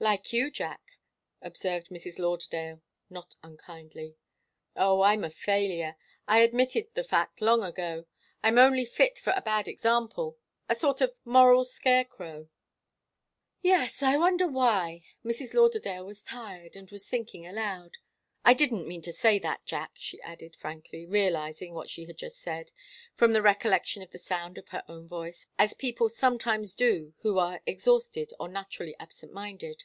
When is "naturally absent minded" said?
28.48-29.84